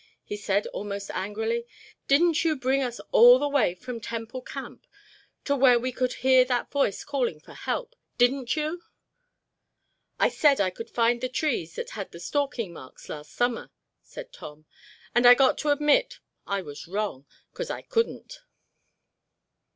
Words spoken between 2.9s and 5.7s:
here? Didn't you bring us all the way from Temple Camp to